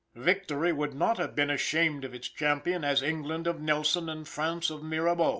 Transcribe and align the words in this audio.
Victory 0.15 0.73
would 0.73 0.95
have 0.99 1.35
been 1.35 1.51
ashamed 1.51 2.03
of 2.03 2.15
its 2.15 2.27
champion, 2.27 2.83
as 2.83 3.03
England 3.03 3.45
of 3.45 3.61
Nelson, 3.61 4.09
and 4.09 4.27
France 4.27 4.71
of 4.71 4.81
Mirabeau. 4.81 5.29